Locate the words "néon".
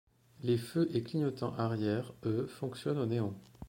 3.05-3.35